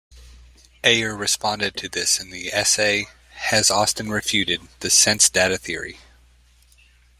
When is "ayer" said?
0.83-1.15